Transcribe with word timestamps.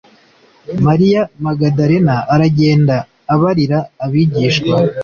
mariya 0.85 1.21
magadalena 1.45 2.15
aragenda 2.33 2.95
abarira 3.33 3.79
abigishwa 4.05 4.75